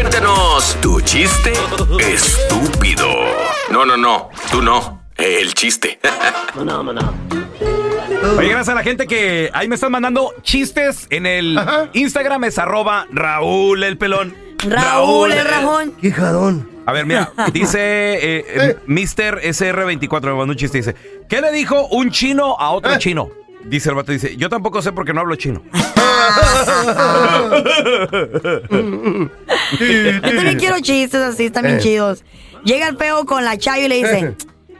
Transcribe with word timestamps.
Cuéntanos 0.00 0.78
tu 0.80 0.98
chiste 1.02 1.52
estúpido. 1.98 3.06
No, 3.70 3.84
no, 3.84 3.98
no, 3.98 4.30
tú 4.50 4.62
no. 4.62 5.02
El 5.14 5.52
chiste. 5.52 6.00
Oye, 8.38 8.48
gracias 8.48 8.70
a 8.70 8.74
la 8.74 8.82
gente 8.82 9.06
que 9.06 9.50
ahí 9.52 9.68
me 9.68 9.74
están 9.74 9.92
mandando 9.92 10.32
chistes 10.40 11.06
en 11.10 11.26
el 11.26 11.60
Instagram, 11.92 12.44
es 12.44 12.58
arroba 12.58 13.08
Raúl 13.12 13.82
el 13.82 13.98
pelón. 13.98 14.34
Raúl, 14.66 15.32
el 15.32 15.44
rajón. 15.44 15.92
Qué 16.00 16.10
jadón. 16.10 16.66
A 16.86 16.92
ver, 16.92 17.04
mira, 17.04 17.30
dice 17.52 17.78
eh, 18.14 18.44
eh, 18.48 18.76
Mr. 18.86 19.42
SR24, 19.42 20.22
me 20.22 20.34
mandó 20.34 20.52
un 20.52 20.56
chiste, 20.56 20.78
dice, 20.78 20.94
¿qué 21.28 21.42
le 21.42 21.52
dijo 21.52 21.88
un 21.88 22.10
chino 22.10 22.56
a 22.58 22.70
otro 22.70 22.96
chino? 22.96 23.28
Dice 23.64 23.90
el 23.90 23.96
vato, 23.96 24.12
dice, 24.12 24.34
yo 24.38 24.48
tampoco 24.48 24.80
sé 24.80 24.92
porque 24.92 25.12
no 25.12 25.20
hablo 25.20 25.36
chino. 25.36 25.62
Yo 29.80 30.20
también 30.22 30.58
quiero 30.58 30.80
chistes 30.80 31.20
así, 31.22 31.46
están 31.46 31.64
bien 31.64 31.76
Eh. 31.76 31.80
chidos. 31.80 32.24
Llega 32.64 32.88
el 32.88 32.96
feo 32.96 33.24
con 33.24 33.44
la 33.44 33.56
Chayo 33.56 33.86
y 33.86 33.88
le 33.88 33.96
dice, 33.96 34.34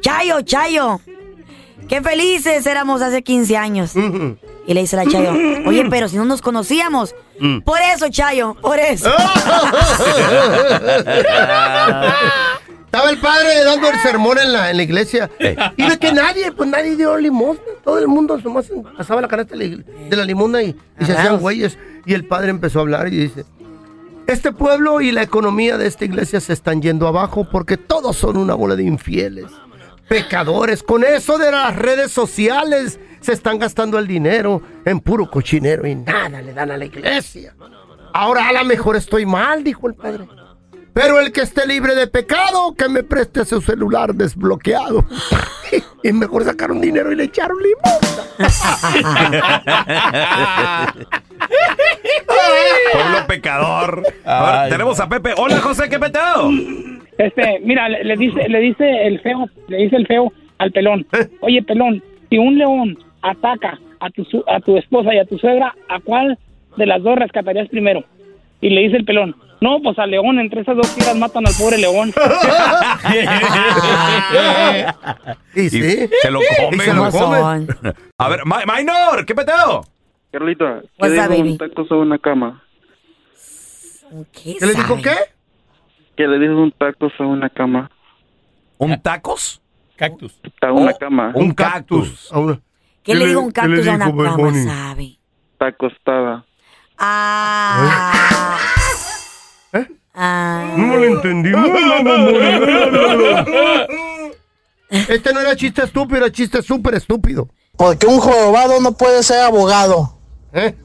Chayo, 0.00 0.40
Chayo, 0.42 1.00
qué 1.88 2.00
felices 2.02 2.64
éramos 2.66 3.02
hace 3.02 3.22
15 3.22 3.56
años. 3.56 3.92
Y 4.66 4.74
le 4.74 4.80
dice 4.80 4.96
la 4.96 5.04
Chayo, 5.06 5.32
oye, 5.66 5.84
pero 5.90 6.08
si 6.08 6.16
no 6.16 6.24
nos 6.24 6.40
conocíamos. 6.42 7.14
Por 7.64 7.78
eso, 7.94 8.08
Chayo, 8.08 8.54
por 8.62 8.78
eso. 8.78 9.12
Estaba 12.86 13.10
el 13.10 13.18
padre 13.18 13.62
dando 13.64 13.90
el 13.90 13.98
sermón 14.00 14.38
en 14.38 14.52
la, 14.54 14.70
en 14.70 14.78
la 14.78 14.82
iglesia. 14.82 15.28
Y 15.76 15.86
de 15.86 15.98
que 15.98 16.12
nadie, 16.12 16.50
pues 16.52 16.68
nadie 16.70 16.96
dio 16.96 17.16
limosna. 17.18 17.60
Todo 17.86 18.00
el 18.00 18.08
mundo 18.08 18.36
nomás 18.38 18.66
pasaba 18.96 19.20
la 19.20 19.28
canasta 19.28 19.56
de 19.56 19.84
la, 20.10 20.24
limosna 20.24 20.60
y, 20.60 20.76
y 20.98 21.04
se 21.04 21.12
hacían 21.12 21.38
güeyes. 21.38 21.78
Y 22.04 22.14
el 22.14 22.26
padre 22.26 22.50
empezó 22.50 22.80
a 22.80 22.82
hablar 22.82 23.06
y 23.06 23.16
dice, 23.16 23.44
este 24.26 24.50
pueblo 24.50 25.00
y 25.00 25.12
la 25.12 25.22
economía 25.22 25.78
de 25.78 25.86
esta 25.86 26.04
iglesia 26.04 26.40
se 26.40 26.52
están 26.52 26.82
yendo 26.82 27.06
abajo 27.06 27.48
porque 27.48 27.76
todos 27.76 28.16
son 28.16 28.38
una 28.38 28.54
bola 28.54 28.74
de 28.74 28.82
infieles, 28.82 29.52
pecadores. 30.08 30.82
Con 30.82 31.04
eso 31.04 31.38
de 31.38 31.52
las 31.52 31.76
redes 31.76 32.10
sociales 32.10 32.98
se 33.20 33.32
están 33.32 33.60
gastando 33.60 34.00
el 34.00 34.08
dinero 34.08 34.62
en 34.84 34.98
puro 34.98 35.30
cochinero 35.30 35.86
y 35.86 35.94
nada 35.94 36.42
le 36.42 36.52
dan 36.52 36.72
a 36.72 36.76
la 36.76 36.86
iglesia. 36.86 37.54
Ahora 38.12 38.48
a 38.48 38.52
lo 38.52 38.64
mejor 38.64 38.96
estoy 38.96 39.26
mal, 39.26 39.62
dijo 39.62 39.86
el 39.86 39.94
padre. 39.94 40.26
Pero 40.92 41.20
el 41.20 41.30
que 41.30 41.42
esté 41.42 41.64
libre 41.66 41.94
de 41.94 42.08
pecado, 42.08 42.74
que 42.74 42.88
me 42.88 43.04
preste 43.04 43.44
su 43.44 43.60
celular 43.60 44.12
desbloqueado. 44.12 45.04
Y 46.08 46.12
mejor 46.12 46.44
sacaron 46.44 46.80
dinero 46.80 47.12
y 47.12 47.16
le 47.16 47.24
echaron 47.24 47.56
limón. 47.58 48.00
Pueblo 52.92 53.26
pecador. 53.26 54.02
A 54.24 54.60
ver, 54.62 54.70
tenemos 54.70 54.98
a 55.00 55.08
Pepe. 55.08 55.30
Hola, 55.36 55.56
José, 55.60 55.88
¿qué 55.88 55.98
peteo? 55.98 56.50
Este, 57.18 57.60
mira, 57.62 57.88
le, 57.88 58.04
le 58.04 58.16
dice, 58.16 58.48
le 58.48 58.60
dice 58.60 59.06
el 59.06 59.20
feo, 59.20 59.46
le 59.68 59.78
dice 59.78 59.96
el 59.96 60.06
feo 60.06 60.32
al 60.58 60.70
pelón. 60.72 61.06
Oye, 61.40 61.62
pelón, 61.62 62.02
si 62.28 62.38
un 62.38 62.58
león 62.58 62.98
ataca 63.22 63.78
a 64.00 64.10
tu, 64.10 64.24
su- 64.24 64.44
a 64.46 64.60
tu 64.60 64.76
esposa 64.76 65.14
y 65.14 65.18
a 65.18 65.24
tu 65.24 65.38
suegra, 65.38 65.74
¿a 65.88 66.00
cuál 66.00 66.38
de 66.76 66.86
las 66.86 67.02
dos 67.02 67.18
rescatarías 67.18 67.68
primero? 67.68 68.04
Y 68.60 68.70
le 68.70 68.82
dice 68.82 68.96
el 68.96 69.04
pelón, 69.04 69.36
no, 69.60 69.80
pues 69.82 69.98
al 69.98 70.10
león, 70.10 70.38
entre 70.38 70.60
esas 70.62 70.76
dos 70.76 70.94
tiras 70.94 71.16
matan 71.16 71.46
al 71.46 71.52
pobre 71.58 71.78
león. 71.78 72.12
y 75.54 75.70
sí. 75.70 76.08
Se 76.22 76.30
lo 76.30 76.40
come. 76.58 76.84
Se 76.84 76.94
lo 76.94 77.10
come. 77.10 77.66
A 78.18 78.28
ver, 78.28 78.44
Ma- 78.44 78.64
Minor, 78.66 79.24
¿qué 79.26 79.34
peteo? 79.34 79.84
Carlita, 80.32 80.80
¿qué 80.82 80.88
What's 80.98 81.12
dijo 81.14 81.24
up, 81.24 81.28
baby? 81.30 81.50
un 81.52 81.58
taco 81.58 81.84
sobre 81.86 82.00
una 82.02 82.18
cama? 82.18 82.62
¿Qué, 84.32 84.56
¿Qué 84.58 84.66
le 84.66 84.74
dijo 84.74 84.88
sabe? 84.88 85.02
qué? 85.02 85.14
¿Qué 86.16 86.26
le 86.26 86.38
dijo 86.38 86.54
un 86.60 86.72
taco 86.72 87.08
sobre 87.16 87.30
una 87.30 87.48
cama? 87.48 87.90
¿Un 88.78 89.00
tacos? 89.00 89.62
Cactus. 89.96 90.38
A 90.60 90.72
una 90.72 90.92
Oh, 90.92 90.98
cama. 90.98 91.32
Un 91.34 91.52
cactus. 91.52 92.30
A 92.32 92.58
¿Qué 93.02 93.14
le 93.14 93.26
digo 93.26 93.40
a 93.40 93.44
un 93.44 93.50
cactus 93.52 93.86
a 93.88 93.94
una 93.94 94.06
dijo 94.06 94.16
cama, 94.36 94.52
sabe? 94.64 95.16
Está 95.52 95.66
acostada. 95.68 96.44
Ah. 96.98 98.12
Entendí. 101.16 101.52
Este 104.88 105.32
no 105.32 105.40
era 105.40 105.56
chiste 105.56 105.82
estúpido, 105.82 106.18
era 106.18 106.30
chiste 106.30 106.62
súper 106.62 106.94
estúpido. 106.94 107.48
Porque 107.76 108.06
un 108.06 108.20
jorobado 108.20 108.80
no 108.80 108.92
puede 108.92 109.22
ser 109.22 109.40
abogado. 109.40 110.16
¿Eh? 110.52 110.76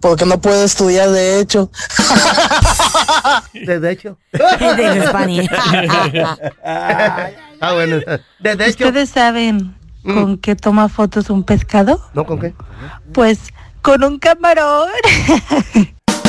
Porque 0.00 0.26
no 0.26 0.40
puede 0.40 0.64
estudiar 0.64 1.10
de 1.10 1.40
hecho. 1.40 1.70
De 3.54 3.90
hecho. 3.90 4.18
De 4.32 4.98
Hispania. 4.98 5.50
Ah, 6.62 7.72
bueno. 7.72 8.00
De, 8.40 8.56
de 8.56 8.66
hecho. 8.66 8.84
¿Ustedes 8.84 9.10
saben 9.10 9.74
con 10.02 10.36
qué 10.36 10.56
toma 10.56 10.88
fotos 10.88 11.30
un 11.30 11.44
pescado? 11.44 12.04
¿No 12.12 12.26
con 12.26 12.38
qué? 12.38 12.52
Pues 13.12 13.38
con 13.80 14.04
un 14.04 14.18
camarón. 14.18 14.90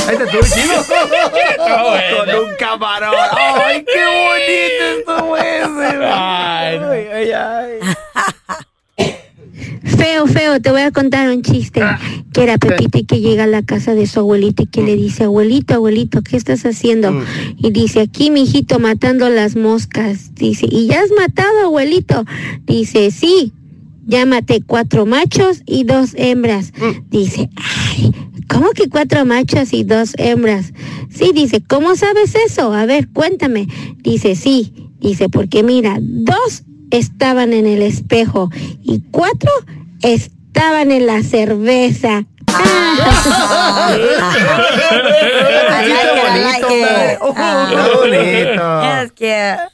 Ahí 0.07 0.15
estuvo 0.15 0.41
chido. 0.43 0.75
Con 2.25 2.29
un 2.45 2.55
camarón. 2.57 3.13
¡Ay, 3.31 3.85
qué 3.85 4.03
bonito 4.25 4.83
estuvo 4.99 5.37
ese! 5.37 6.05
Ay, 6.05 6.79
ay, 7.13 7.31
ay. 7.31 7.79
Feo, 9.97 10.27
feo, 10.27 10.61
te 10.61 10.71
voy 10.71 10.81
a 10.81 10.91
contar 10.91 11.29
un 11.29 11.41
chiste. 11.41 11.81
Que 12.33 12.43
era 12.43 12.57
Pepita 12.57 12.97
y 12.97 13.05
que 13.05 13.19
llega 13.21 13.45
a 13.45 13.47
la 13.47 13.63
casa 13.63 13.95
de 13.95 14.07
su 14.07 14.19
abuelito 14.19 14.63
y 14.63 14.67
que 14.67 14.81
le 14.81 14.95
dice, 14.95 15.23
abuelito, 15.23 15.73
abuelito, 15.73 16.21
¿qué 16.21 16.37
estás 16.37 16.65
haciendo? 16.65 17.23
Y 17.57 17.71
dice, 17.71 18.01
aquí, 18.01 18.29
mijito, 18.29 18.79
matando 18.79 19.29
las 19.29 19.55
moscas. 19.55 20.35
Dice, 20.35 20.67
¿y 20.69 20.87
ya 20.87 21.01
has 21.01 21.11
matado, 21.17 21.65
abuelito? 21.65 22.25
Dice, 22.65 23.09
sí, 23.11 23.53
ya 24.05 24.25
maté 24.25 24.61
cuatro 24.61 25.05
machos 25.05 25.61
y 25.65 25.83
dos 25.83 26.11
hembras. 26.15 26.73
Dice, 27.09 27.49
ay, 27.55 27.74
¿cómo 28.49 28.71
que 28.71 28.89
cuatro 28.89 29.25
machos 29.25 29.73
y 29.73 29.83
dos 29.83 30.13
hembras? 30.17 30.73
Sí, 31.09 31.31
dice, 31.33 31.63
¿cómo 31.65 31.95
sabes 31.95 32.35
eso? 32.35 32.73
A 32.73 32.85
ver, 32.85 33.09
cuéntame. 33.09 33.67
Dice, 33.97 34.35
sí, 34.35 34.91
dice, 34.99 35.29
porque 35.29 35.63
mira, 35.63 35.97
dos 35.99 36.63
estaban 36.91 37.53
en 37.53 37.65
el 37.67 37.81
espejo 37.81 38.49
y 38.83 39.01
cuatro 39.11 39.51
estaban 40.01 40.91
en 40.91 41.05
la 41.05 41.23
cerveza. 41.23 42.25
I 48.97 49.69